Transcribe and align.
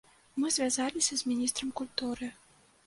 Мы 0.43 0.49
звязаліся 0.55 1.13
з 1.21 1.31
міністрам 1.33 1.77
культуры. 1.83 2.33